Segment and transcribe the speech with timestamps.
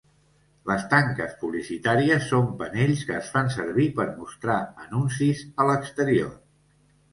[0.69, 6.35] Les tanques publicitàries són panells que es fan servir per mostrar anuncis a l'exterior